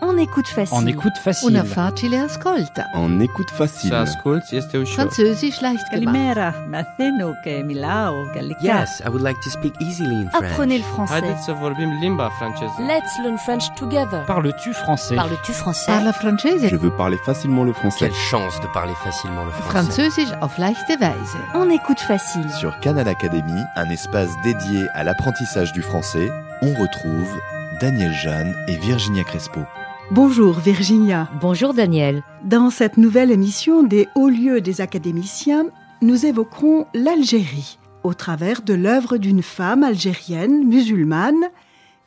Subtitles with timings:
[0.00, 0.76] En écoute facile.
[0.78, 1.50] En écoute facile.
[1.50, 2.86] Una facile ascolta.
[2.94, 3.90] En écoute facile.
[3.90, 4.94] Se ascolti este ușor.
[4.94, 5.90] Französisch leicht gemacht.
[5.90, 7.32] Kalimera, Matheno,
[7.64, 8.60] Milao, Gallica.
[8.60, 10.52] Yes, I would like to speak easily in French.
[10.52, 11.20] Apprenez le français.
[11.20, 12.74] Haideți să vorbim limba franceză.
[12.78, 14.20] Let's learn French together.
[14.24, 15.14] Parles-tu français?
[15.14, 15.86] Parles-tu français?
[15.86, 16.66] Parla francese.
[16.68, 17.98] Je veux parler facilement le français.
[17.98, 19.72] Quelle chance de parler facilement le français.
[19.74, 21.38] Französisch auf leichte Weise.
[21.54, 22.48] En écoute facile.
[22.60, 26.28] Sur Canal Academy, un espace dédié à l'apprentissage du français,
[26.62, 27.40] on retrouve
[27.80, 29.60] Daniel Jeanne et Virginia Crespo.
[30.10, 31.28] Bonjour Virginia.
[31.40, 32.22] Bonjour Daniel.
[32.44, 35.66] Dans cette nouvelle émission des hauts lieux des académiciens,
[36.00, 41.50] nous évoquerons l'Algérie au travers de l'œuvre d'une femme algérienne musulmane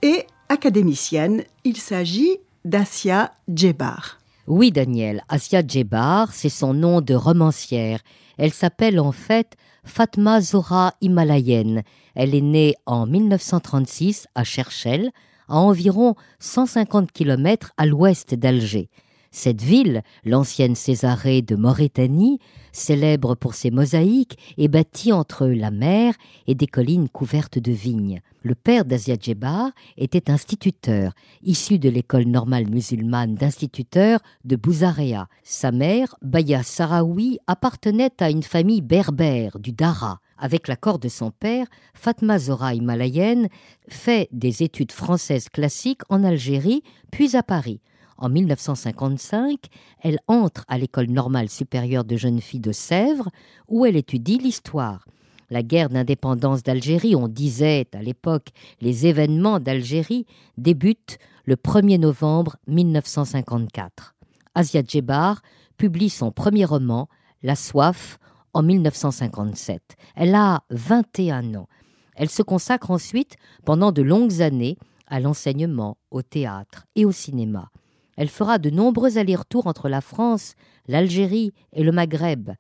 [0.02, 1.44] et académicienne.
[1.64, 4.20] Il s'agit d'Asia Djebar.
[4.48, 8.00] Oui Daniel, Asia Djebar, c'est son nom de romancière.
[8.38, 11.84] Elle s'appelle en fait Fatma Zora Himalayenne.
[12.16, 15.12] Elle est née en 1936 à Cherchel,
[15.48, 18.90] à environ 150 km à l'ouest d'Alger.
[19.32, 22.40] Cette ville, l'ancienne Césarée de Mauritanie,
[22.72, 26.16] célèbre pour ses mosaïques, est bâtie entre la mer
[26.48, 28.22] et des collines couvertes de vignes.
[28.42, 31.14] Le père d'Asia Djebar était instituteur,
[31.44, 35.28] issu de l'école normale musulmane d'instituteurs de Bouzarea.
[35.44, 40.22] Sa mère, Baya Sarawi, appartenait à une famille berbère du Dara.
[40.40, 43.50] Avec l'accord de son père, Fatma Zora himalayenne
[43.90, 47.82] fait des études françaises classiques en Algérie, puis à Paris.
[48.18, 49.60] En 1955,
[50.02, 53.30] elle entre à l'école normale supérieure de jeunes filles de Sèvres,
[53.68, 55.06] où elle étudie l'histoire.
[55.50, 60.26] La guerre d'indépendance d'Algérie, on disait à l'époque les événements d'Algérie,
[60.58, 64.16] débutent le 1er novembre 1954.
[64.56, 65.42] Asia Djebar
[65.78, 67.10] publie son premier roman,
[67.42, 68.20] La soif,
[68.54, 69.82] en 1957.
[70.16, 71.68] Elle a 21 ans.
[72.16, 74.78] Elle se consacre ensuite, pendant de longues années,
[75.08, 77.70] à l'enseignement, au théâtre et au cinéma.
[78.18, 80.56] Elle fera de nombreux allers-retours entre la France,
[80.88, 82.52] l'Algérie et le Maghreb.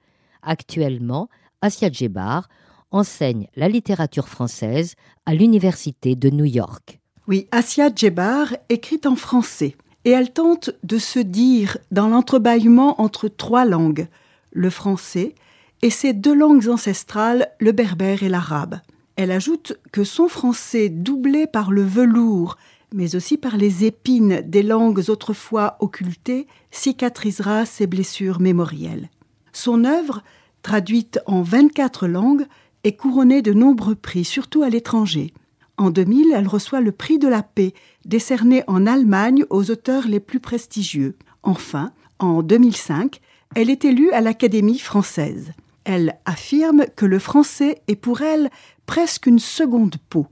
[0.41, 1.27] Actuellement,
[1.61, 2.47] Asia Djebar
[2.91, 4.95] enseigne la littérature française
[5.25, 6.99] à l'Université de New York.
[7.27, 13.27] Oui, Asia Djebar écrit en français et elle tente de se dire dans l'entrebâillement entre
[13.27, 14.07] trois langues,
[14.51, 15.35] le français
[15.81, 18.79] et ses deux langues ancestrales, le berbère et l'arabe.
[19.15, 22.57] Elle ajoute que son français, doublé par le velours,
[22.93, 29.09] mais aussi par les épines des langues autrefois occultées, cicatrisera ses blessures mémorielles.
[29.53, 30.23] Son œuvre,
[30.61, 32.45] traduite en 24 langues,
[32.83, 35.33] est couronnée de nombreux prix, surtout à l'étranger.
[35.77, 37.73] En 2000, elle reçoit le prix de la paix,
[38.05, 41.15] décerné en Allemagne aux auteurs les plus prestigieux.
[41.43, 43.21] Enfin, en 2005,
[43.55, 45.51] elle est élue à l'Académie française.
[45.91, 48.51] Elle affirme que le français est pour elle
[48.85, 50.27] presque une seconde peau.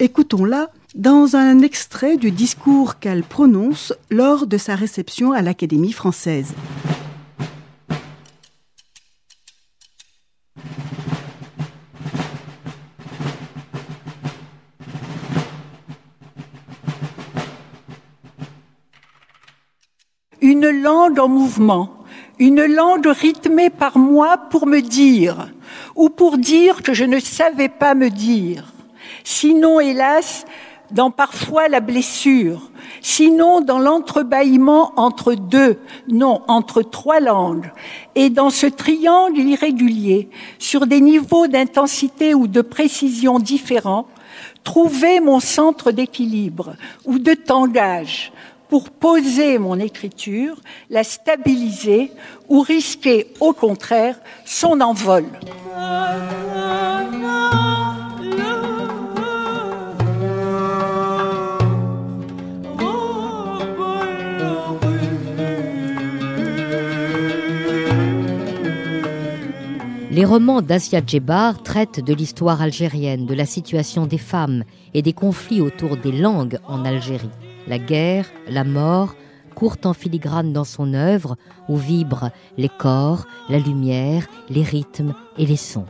[0.00, 6.54] Écoutons-la dans un extrait du discours qu'elle prononce lors de sa réception à l'Académie française.
[20.66, 21.90] Une langue en mouvement,
[22.40, 25.48] une langue rythmée par moi pour me dire,
[25.94, 28.64] ou pour dire que je ne savais pas me dire.
[29.22, 30.44] Sinon, hélas,
[30.90, 35.78] dans parfois la blessure, sinon dans l'entrebâillement entre deux,
[36.08, 37.70] non, entre trois langues,
[38.16, 44.08] et dans ce triangle irrégulier, sur des niveaux d'intensité ou de précision différents,
[44.64, 48.32] trouver mon centre d'équilibre ou de tangage
[48.68, 50.56] pour poser mon écriture,
[50.90, 52.12] la stabiliser
[52.48, 55.24] ou risquer au contraire son envol.
[70.16, 74.64] Les romans d'Asia Djebar traitent de l'histoire algérienne, de la situation des femmes
[74.94, 77.28] et des conflits autour des langues en Algérie.
[77.66, 79.14] La guerre, la mort,
[79.54, 81.36] courent en filigrane dans son œuvre
[81.68, 85.86] où vibrent les corps, la lumière, les rythmes et les sons.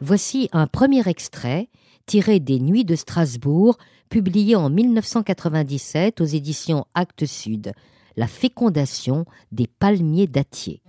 [0.00, 1.68] Voici un premier extrait
[2.06, 3.78] tiré des Nuits de Strasbourg,
[4.08, 7.72] publié en 1997 aux éditions Actes Sud,
[8.16, 10.82] La fécondation des palmiers dattiers.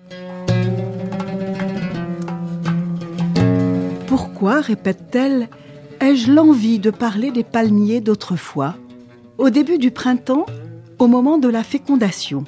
[4.08, 5.48] Pourquoi, répète-t-elle,
[6.02, 8.76] ai-je l'envie de parler des palmiers d'autrefois?
[9.40, 10.46] Au début du printemps,
[11.00, 12.44] au moment de la fécondation,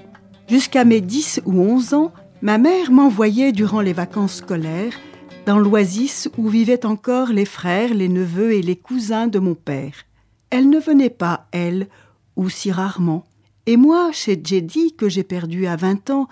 [0.47, 4.93] jusqu'à mes 10 ou 11 ans, ma mère m'envoyait durant les vacances scolaires
[5.47, 9.93] dans l'oasis où vivaient encore les frères, les neveux et les cousins de mon père.
[10.51, 11.87] Elle ne venait pas, elle,
[12.35, 13.25] ou si rarement.
[13.65, 16.27] Et moi, chez Jedi, que j'ai perdu à vingt ans,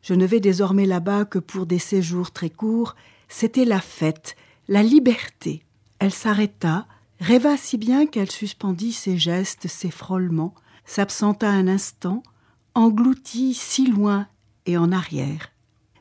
[0.00, 2.96] je ne vais désormais là-bas que pour des séjours très courts,
[3.28, 4.36] c'était la fête,
[4.68, 5.64] la liberté.
[5.98, 6.86] Elle s'arrêta,
[7.20, 10.54] rêva si bien qu'elle suspendit ses gestes, ses frôlements,
[10.84, 12.22] s'absenta un instant,
[12.74, 14.26] engloutie si loin
[14.66, 15.50] et en arrière.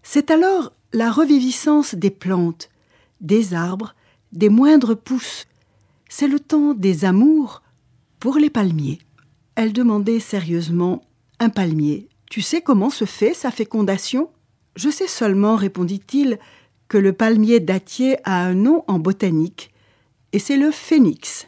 [0.04, 2.70] C'est alors la reviviscence des plantes,
[3.20, 3.96] des arbres,
[4.32, 5.46] des moindres pousses.
[6.10, 7.62] C'est le temps des amours
[8.20, 9.00] pour les palmiers.
[9.56, 11.04] Elle demandait sérieusement
[11.40, 14.30] Un palmier, tu sais comment se fait sa fécondation?
[14.76, 16.40] Je sais seulement, répondit-il,
[16.88, 19.72] que le palmier dattier a un nom en botanique,
[20.34, 21.48] et c'est le phénix.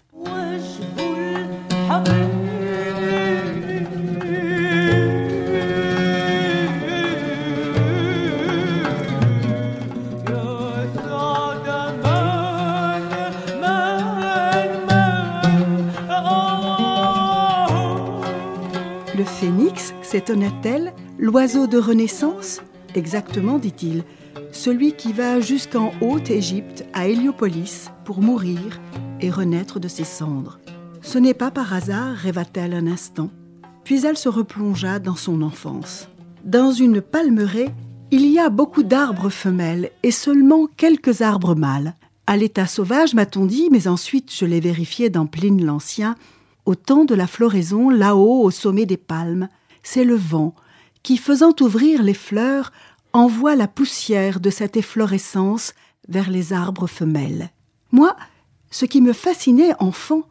[19.18, 22.62] Le phénix, s'étonna-t-elle, l'oiseau de renaissance?
[22.96, 24.04] Exactement, dit-il,
[24.52, 28.80] celui qui va jusqu'en Haute-Égypte, à Héliopolis, pour mourir
[29.22, 30.60] et renaître de ses cendres.
[31.02, 33.30] Ce n'est pas par hasard, rêva-t-elle un instant.
[33.84, 36.10] Puis elle se replongea dans son enfance.
[36.44, 37.74] Dans une palmeraie,
[38.12, 41.96] il y a beaucoup d'arbres femelles et seulement quelques arbres mâles.
[42.28, 46.16] À l'état sauvage, m'a-t-on dit, mais ensuite je l'ai vérifié dans Pline l'Ancien,
[46.66, 49.50] au temps de la floraison, là-haut, au sommet des palmes,
[49.82, 50.54] c'est le vent
[51.02, 52.72] qui, faisant ouvrir les fleurs,
[53.14, 55.74] envoie la poussière de cette efflorescence
[56.08, 57.50] vers les arbres femelles.
[57.92, 58.16] Moi,
[58.72, 60.24] ce qui me fascinait enfant,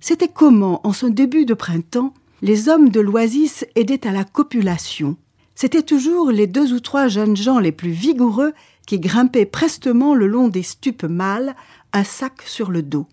[0.00, 2.12] c'était comment, en ce début de printemps,
[2.42, 5.16] les hommes de l'oasis aidaient à la copulation.
[5.54, 8.52] C'étaient toujours les deux ou trois jeunes gens les plus vigoureux
[8.86, 11.56] qui grimpaient prestement le long des stupes mâles,
[11.92, 13.06] un sac sur le dos.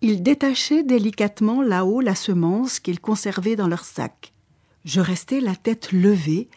[0.00, 4.32] Ils détachaient délicatement là-haut la semence qu'ils conservaient dans leur sac.
[4.84, 6.48] Je restais la tête levée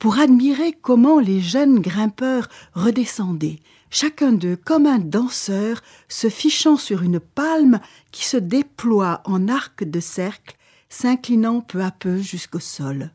[0.00, 3.60] pour admirer comment les jeunes grimpeurs redescendaient,
[3.90, 7.80] chacun d'eux comme un danseur se fichant sur une palme
[8.10, 10.56] qui se déploie en arc de cercle,
[10.88, 13.10] s'inclinant peu à peu jusqu'au sol.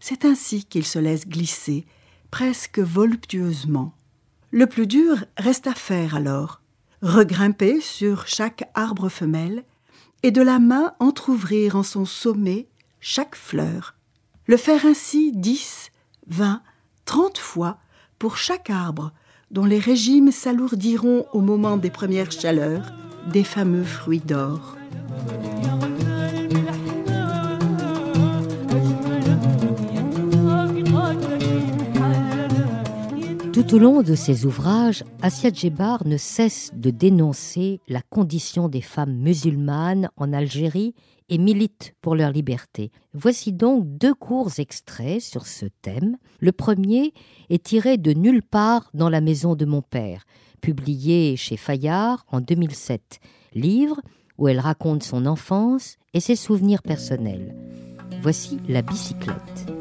[0.00, 1.84] C'est ainsi qu'ils se laissent glisser,
[2.30, 3.92] presque voluptueusement.
[4.50, 6.60] Le plus dur reste à faire alors
[7.02, 9.64] regrimper sur chaque arbre femelle
[10.22, 12.66] et de la main entr'ouvrir en son sommet
[13.00, 13.94] chaque fleur.
[14.46, 15.89] Le faire ainsi dix,
[16.30, 16.62] vingt,
[17.04, 17.76] trente fois
[18.18, 19.12] pour chaque arbre
[19.50, 22.92] dont les régimes s'alourdiront au moment des premières chaleurs,
[23.32, 24.76] des fameux fruits d'or.
[33.70, 38.80] Tout au long de ses ouvrages, Assia Djebar ne cesse de dénoncer la condition des
[38.80, 40.92] femmes musulmanes en Algérie
[41.28, 42.90] et milite pour leur liberté.
[43.14, 46.16] Voici donc deux courts extraits sur ce thème.
[46.40, 47.14] Le premier
[47.48, 50.24] est tiré de Nulle part dans la maison de mon père,
[50.60, 53.20] publié chez Fayard en 2007,
[53.54, 54.00] livre
[54.36, 57.54] où elle raconte son enfance et ses souvenirs personnels.
[58.20, 59.79] Voici la bicyclette.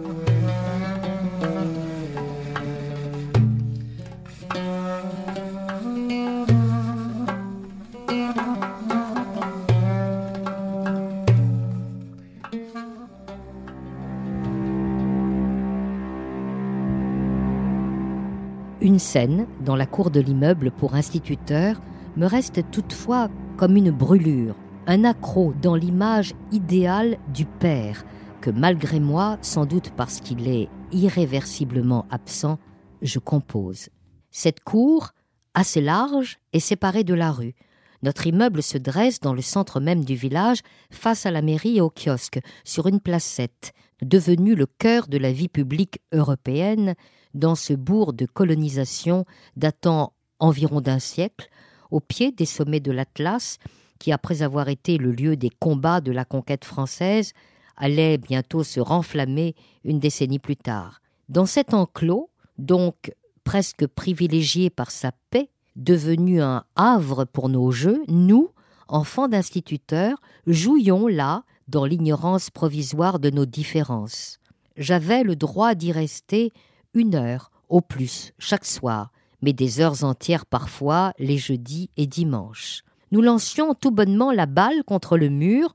[18.99, 21.79] Une scène dans la cour de l'immeuble pour instituteurs
[22.17, 28.03] me reste toutefois comme une brûlure, un accroc dans l'image idéale du père,
[28.41, 32.59] que malgré moi, sans doute parce qu'il est irréversiblement absent,
[33.01, 33.87] je compose.
[34.31, 35.11] Cette cour,
[35.53, 37.55] assez large, est séparée de la rue.
[38.03, 40.59] Notre immeuble se dresse dans le centre même du village,
[40.91, 45.31] face à la mairie et au kiosque, sur une placette, devenue le cœur de la
[45.31, 46.95] vie publique européenne,
[47.33, 51.49] dans ce bourg de colonisation datant environ d'un siècle,
[51.91, 53.57] au pied des sommets de l'Atlas,
[53.99, 57.33] qui, après avoir été le lieu des combats de la conquête française,
[57.75, 61.01] allait bientôt se renflammer une décennie plus tard.
[61.27, 68.03] Dans cet enclos, donc presque privilégié par sa paix, devenu un havre pour nos jeux,
[68.07, 68.49] nous,
[68.87, 74.39] enfants d'instituteurs, jouions là dans l'ignorance provisoire de nos différences.
[74.75, 76.51] J'avais le droit d'y rester
[76.93, 82.83] une heure au plus chaque soir, mais des heures entières parfois les jeudis et dimanches.
[83.11, 85.73] Nous lancions tout bonnement la balle contre le mur,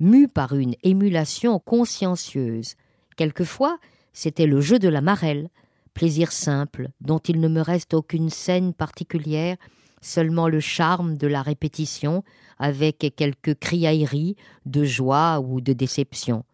[0.00, 2.74] mus par une émulation consciencieuse.
[3.16, 3.78] Quelquefois,
[4.12, 5.48] c'était le jeu de la marelle,
[5.94, 9.56] plaisir simple, dont il ne me reste aucune scène particulière,
[10.00, 12.24] seulement le charme de la répétition
[12.58, 16.44] avec quelques criailleries de joie ou de déception.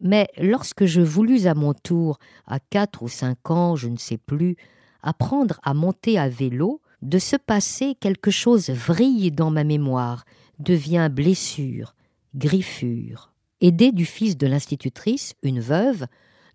[0.00, 4.18] Mais lorsque je voulus à mon tour, à quatre ou cinq ans, je ne sais
[4.18, 4.56] plus,
[5.02, 10.24] apprendre à monter à vélo, de se passer quelque chose vrille dans ma mémoire,
[10.58, 11.94] devient blessure,
[12.34, 13.32] griffure.
[13.60, 16.06] Aidée du fils de l'institutrice, une veuve,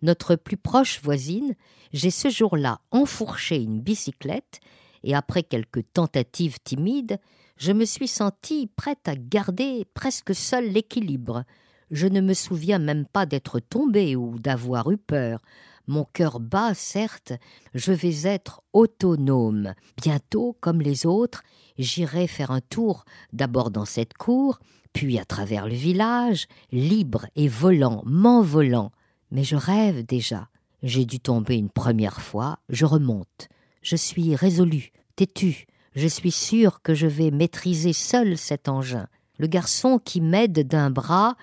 [0.02, 1.56] notre plus proche voisine,
[1.94, 4.60] j'ai ce jour-là enfourché une bicyclette
[5.04, 7.20] et après quelques tentatives timides,
[7.58, 11.44] je me suis sentie prête à garder presque seule l'équilibre.
[11.92, 15.40] Je ne me souviens même pas d'être tombée ou d'avoir eu peur.
[15.88, 17.34] Mon cœur bat, certes,
[17.76, 19.74] je vais être autonome.
[20.02, 21.44] Bientôt, comme les autres,
[21.78, 24.60] j'irai faire un tour, d'abord dans cette cour,
[24.94, 28.92] puis à travers le village, libre et volant, m'envolant.
[29.30, 30.48] Mais je rêve déjà.
[30.82, 33.50] J'ai dû tomber une première fois, je remonte.
[33.82, 35.66] Je suis résolu, têtu.
[35.96, 39.08] Je suis sûr que je vais maîtriser seul cet engin.
[39.38, 41.36] Le garçon qui m'aide d'un bras,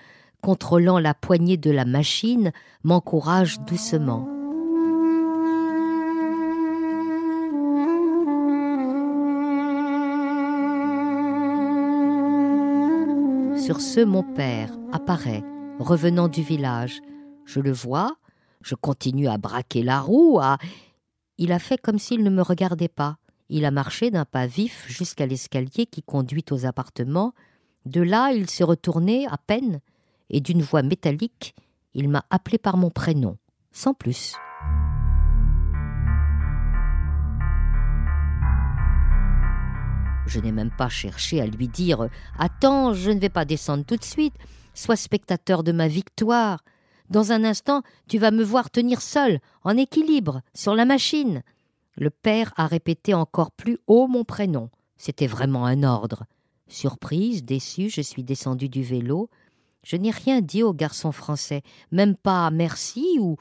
[0.43, 2.51] contrôlant la poignée de la machine,
[2.83, 4.27] m'encourage doucement.
[13.57, 15.43] Sur ce, mon père apparaît,
[15.79, 16.99] revenant du village.
[17.45, 18.17] Je le vois,
[18.61, 20.57] je continue à braquer la roue, à...
[21.37, 23.15] Il a fait comme s'il ne me regardait pas.
[23.47, 27.33] Il a marché d'un pas vif jusqu'à l'escalier qui conduit aux appartements.
[27.85, 29.79] De là, il s'est retourné à peine,
[30.33, 31.55] et d'une voix métallique,
[31.93, 33.37] il m'a appelé par mon prénom,
[33.71, 34.33] sans plus.
[40.25, 42.09] Je n'ai même pas cherché à lui dire
[42.39, 44.33] Attends, je ne vais pas descendre tout de suite.
[44.73, 46.63] Sois spectateur de ma victoire.
[47.09, 51.43] Dans un instant, tu vas me voir tenir seul, en équilibre, sur la machine.
[51.95, 54.71] Le père a répété encore plus haut mon prénom.
[54.97, 56.23] C'était vraiment un ordre.
[56.67, 59.29] Surprise, déçue, je suis descendue du vélo.
[59.83, 61.61] Je n'ai rien dit au garçon français,
[61.91, 63.37] même pas merci ou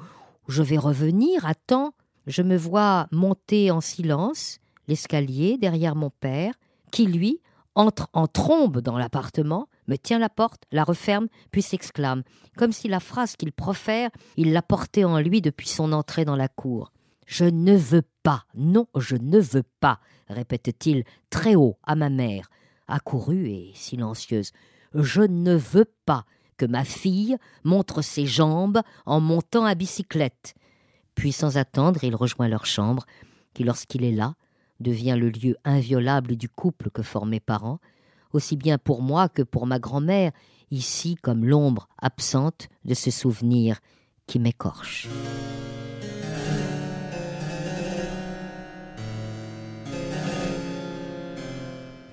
[0.49, 1.95] je vais revenir, attends.
[2.27, 4.59] Je me vois monter en silence
[4.89, 6.55] l'escalier derrière mon père,
[6.91, 7.41] qui, lui,
[7.75, 12.23] entre en trombe dans l'appartement, me tient la porte, la referme, puis s'exclame,
[12.57, 16.37] comme si la phrase qu'il profère, il la portait en lui depuis son entrée dans
[16.37, 16.93] la cour.
[17.27, 22.51] Je ne veux pas, non, je ne veux pas, répète-t-il très haut à ma mère,
[22.89, 24.53] accourue et silencieuse.
[24.95, 26.25] Je ne veux pas
[26.57, 30.55] que ma fille montre ses jambes en montant à bicyclette.
[31.15, 33.07] Puis sans attendre, il rejoint leur chambre,
[33.55, 34.35] qui lorsqu'il est là,
[34.81, 37.79] devient le lieu inviolable du couple que forment mes parents,
[38.33, 40.33] aussi bien pour moi que pour ma grand-mère,
[40.71, 43.79] ici comme l'ombre absente de ce souvenir
[44.27, 45.09] qui m'écorche.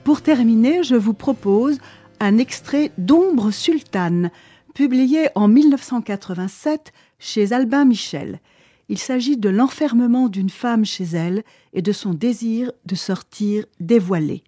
[0.03, 1.77] Pour terminer, je vous propose
[2.19, 4.31] un extrait d'Ombre sultane,
[4.73, 8.39] publié en 1987 chez Albin Michel.
[8.87, 14.43] Il s'agit de l'enfermement d'une femme chez elle et de son désir de sortir dévoilé.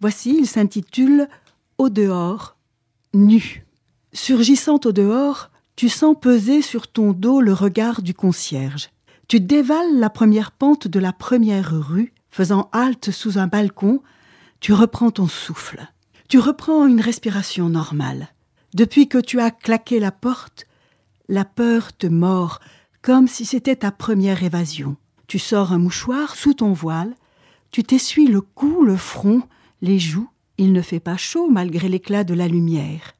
[0.00, 1.28] Voici, il s'intitule
[1.78, 2.56] Au dehors,
[3.14, 3.64] nu.
[4.12, 8.90] Surgissant au dehors, tu sens peser sur ton dos le regard du concierge.
[9.28, 14.00] Tu dévales la première pente de la première rue, faisant halte sous un balcon,
[14.60, 15.86] tu reprends ton souffle.
[16.28, 18.28] Tu reprends une respiration normale.
[18.74, 20.66] Depuis que tu as claqué la porte,
[21.28, 22.60] la peur te mord
[23.00, 24.96] comme si c'était ta première évasion.
[25.28, 27.14] Tu sors un mouchoir sous ton voile,
[27.70, 29.42] tu t'essuies le cou, le front,
[29.82, 30.28] les joues.
[30.58, 33.14] Il ne fait pas chaud malgré l'éclat de la lumière.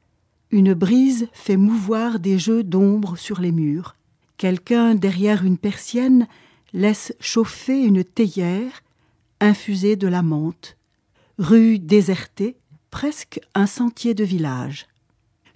[0.51, 3.95] Une brise fait mouvoir des jeux d'ombre sur les murs.
[4.35, 6.27] Quelqu'un derrière une persienne
[6.73, 8.83] laisse chauffer une théière
[9.39, 10.75] infusée de la menthe.
[11.37, 12.57] Rue désertée,
[12.97, 14.87] presque un sentier de village.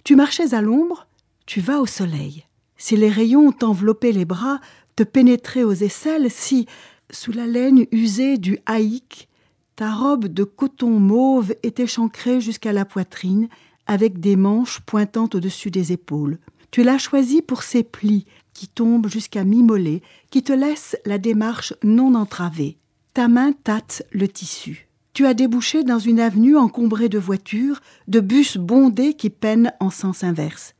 [0.04, 1.08] Tu marchais à l'ombre,
[1.44, 2.44] tu vas au soleil
[2.76, 4.60] si les rayons t'enveloppaient les bras,
[4.94, 6.66] te pénétraient aux aisselles, si,
[7.10, 9.28] sous la laine usée du haïk,
[9.74, 13.48] ta robe de coton mauve était chancrée jusqu'à la poitrine,
[13.88, 16.38] avec des manches pointant au-dessus des épaules.
[16.70, 21.74] Tu l'as choisie pour ses plis qui tombent jusqu'à mi-mollet, qui te laissent la démarche
[21.82, 22.78] non entravée.
[23.14, 24.86] Ta main tâte le tissu.
[25.14, 29.90] Tu as débouché dans une avenue encombrée de voitures, de bus bondés qui peinent en
[29.90, 30.74] sens inverse.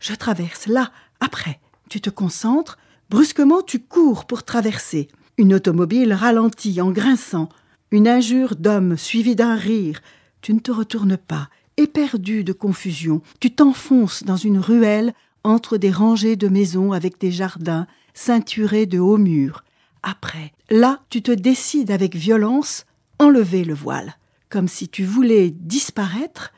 [0.00, 2.76] Je traverse là, après, tu te concentres,
[3.08, 5.08] brusquement tu cours pour traverser.
[5.38, 7.48] Une automobile ralentit en grinçant.
[7.90, 10.02] Une injure d'homme suivie d'un rire.
[10.42, 13.22] Tu ne te retournes pas, éperdu de confusion.
[13.40, 18.98] Tu t'enfonces dans une ruelle entre des rangées de maisons avec des jardins ceinturés de
[18.98, 19.64] hauts murs.
[20.02, 22.84] Après, là, tu te décides avec violence
[23.20, 24.16] enlever le voile,
[24.48, 26.52] comme si tu voulais disparaître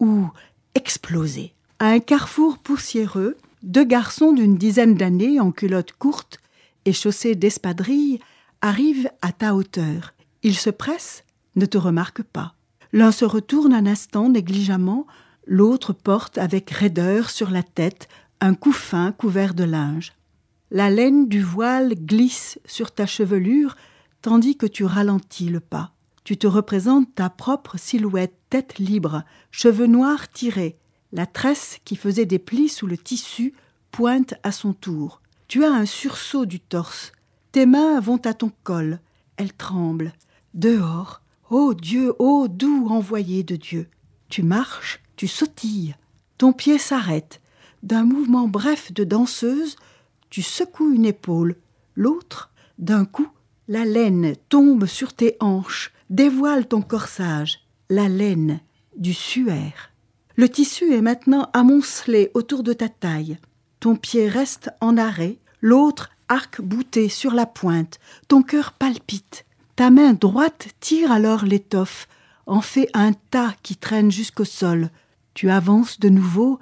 [0.00, 0.28] ou
[0.74, 1.52] exploser.
[1.80, 6.38] À un carrefour poussiéreux, deux garçons d'une dizaine d'années en culottes courtes
[6.84, 8.20] et chaussés d'espadrilles
[8.60, 10.14] arrivent à ta hauteur.
[10.42, 11.24] Ils se pressent,
[11.56, 12.54] ne te remarquent pas.
[12.92, 15.06] L'un se retourne un instant négligemment,
[15.46, 18.08] l'autre porte avec raideur sur la tête
[18.40, 20.12] un couffin couvert de linge.
[20.70, 23.74] La laine du voile glisse sur ta chevelure
[24.22, 25.93] tandis que tu ralentis le pas.
[26.24, 30.78] Tu te représentes ta propre silhouette, tête libre, cheveux noirs tirés.
[31.12, 33.54] La tresse qui faisait des plis sous le tissu
[33.90, 35.20] pointe à son tour.
[35.46, 37.12] Tu as un sursaut du torse.
[37.52, 39.00] Tes mains vont à ton col.
[39.36, 40.12] Elles tremblent.
[40.54, 41.20] Dehors.
[41.50, 43.88] Ô Dieu, ô doux envoyé de Dieu.
[44.28, 45.94] Tu marches, tu sautilles.
[46.38, 47.40] Ton pied s'arrête.
[47.82, 49.76] D'un mouvement bref de danseuse,
[50.30, 51.56] tu secoues une épaule.
[51.94, 53.28] L'autre, d'un coup,
[53.68, 57.60] la laine tombe sur tes hanches, dévoile ton corsage.
[57.90, 58.60] La laine
[58.96, 59.90] du suaire.
[60.36, 63.38] Le tissu est maintenant amoncelé autour de ta taille.
[63.78, 67.98] Ton pied reste en arrêt, l'autre arc-bouté sur la pointe.
[68.28, 69.44] Ton cœur palpite.
[69.76, 72.08] Ta main droite tire alors l'étoffe,
[72.46, 74.90] en fait un tas qui traîne jusqu'au sol.
[75.34, 76.58] Tu avances de nouveau,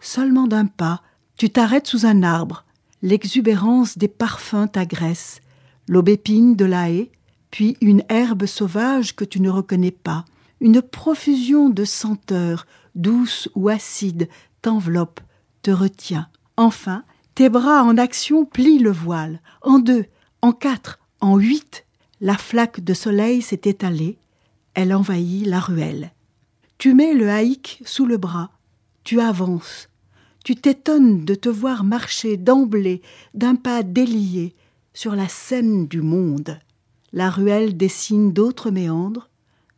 [0.00, 1.02] seulement d'un pas.
[1.36, 2.64] Tu t'arrêtes sous un arbre.
[3.02, 5.40] L'exubérance des parfums t'agresse.
[5.88, 7.10] L'aubépine de la haie,
[7.52, 10.24] puis une herbe sauvage que tu ne reconnais pas.
[10.60, 12.66] Une profusion de senteurs,
[12.96, 14.28] douces ou acides,
[14.62, 15.20] t'enveloppe,
[15.60, 16.28] te retient.
[16.56, 17.04] Enfin,
[17.36, 20.06] tes bras en action plient le voile, en deux,
[20.40, 21.84] en quatre, en huit.
[22.20, 24.18] La flaque de soleil s'est étalée,
[24.74, 26.12] elle envahit la ruelle.
[26.78, 28.50] Tu mets le haïk sous le bras,
[29.04, 29.88] tu avances,
[30.42, 33.02] tu t'étonnes de te voir marcher d'emblée
[33.34, 34.54] d'un pas délié
[34.94, 36.58] sur la scène du monde.
[37.12, 39.28] La ruelle dessine d'autres méandres.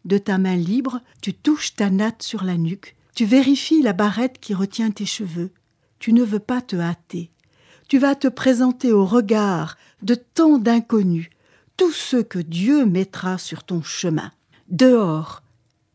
[0.05, 4.39] De ta main libre, tu touches ta natte sur la nuque, tu vérifies la barrette
[4.41, 5.51] qui retient tes cheveux.
[5.99, 7.31] Tu ne veux pas te hâter.
[7.89, 11.31] Tu vas te présenter au regard de tant d'inconnus,
[11.77, 14.31] tous ceux que Dieu mettra sur ton chemin.
[14.69, 15.43] Dehors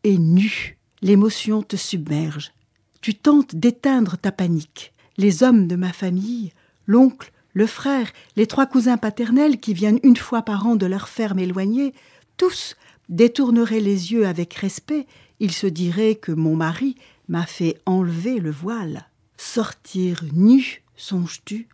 [0.04, 2.52] et nu, l'émotion te submerge.
[3.00, 4.92] Tu tentes d'éteindre ta panique.
[5.16, 6.52] Les hommes de ma famille,
[6.86, 11.08] l'oncle, le frère, les trois cousins paternels qui viennent une fois par an de leur
[11.08, 11.94] ferme éloignée,
[12.36, 12.76] tous
[13.08, 15.06] détourneraient les yeux avec respect,
[15.40, 16.96] ils se diraient que mon mari
[17.28, 19.08] m'a fait enlever le voile.
[19.36, 21.68] Sortir nu, songes-tu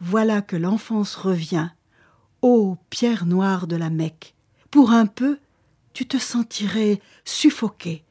[0.00, 1.70] Voilà que l'enfance revient.
[2.42, 4.34] Ô pierre noire de la Mecque
[4.70, 5.38] Pour un peu,
[5.92, 8.04] tu te sentirais suffoqué.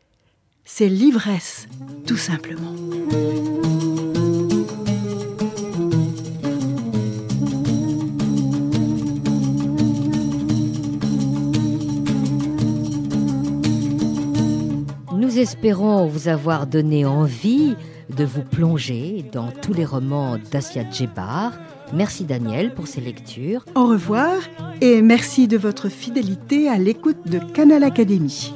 [0.65, 1.67] C'est l'ivresse,
[2.05, 2.75] tout simplement.
[15.37, 17.75] Nous espérons vous avoir donné envie
[18.09, 21.51] de vous plonger dans tous les romans d'Asia Djebar.
[21.93, 23.63] Merci Daniel pour ces lectures.
[23.75, 24.33] Au revoir
[24.81, 28.51] et merci de votre fidélité à l'écoute de Canal Académie.